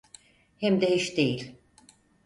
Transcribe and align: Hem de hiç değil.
Hem 0.57 0.81
de 0.81 0.95
hiç 0.95 1.17
değil. 1.17 1.53